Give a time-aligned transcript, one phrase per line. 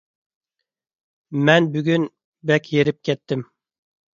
[1.49, 2.09] مەن بۈگۈن
[2.53, 3.45] بەك ھېرىپ كەتتىم.